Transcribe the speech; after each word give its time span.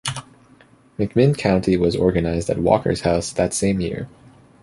McMinn 0.97 1.37
County 1.37 1.77
was 1.77 1.95
organized 1.95 2.49
at 2.49 2.57
Walker's 2.57 3.01
house 3.01 3.31
that 3.33 3.53
same 3.53 3.79
year. 3.79 4.09